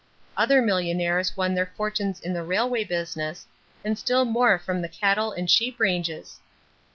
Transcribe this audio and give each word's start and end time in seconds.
Other 0.35 0.63
millionaires 0.63 1.37
won 1.37 1.53
their 1.53 1.71
fortunes 1.77 2.19
in 2.19 2.33
the 2.33 2.41
railway 2.41 2.83
business 2.85 3.45
and 3.85 3.99
still 3.99 4.25
more 4.25 4.57
from 4.57 4.81
the 4.81 4.89
cattle 4.89 5.31
and 5.31 5.47
sheep 5.47 5.79
ranges. 5.79 6.39